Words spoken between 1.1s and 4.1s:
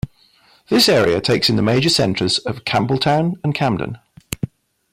takes in the major centres of Campbelltown and Camden.